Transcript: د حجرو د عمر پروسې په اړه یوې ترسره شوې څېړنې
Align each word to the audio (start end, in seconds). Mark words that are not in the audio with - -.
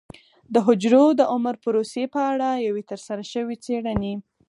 د 0.53 0.55
حجرو 0.65 1.05
د 1.19 1.21
عمر 1.33 1.55
پروسې 1.63 2.03
په 2.13 2.19
اړه 2.31 2.49
یوې 2.67 2.83
ترسره 2.91 3.23
شوې 3.33 3.55
څېړنې 3.65 4.13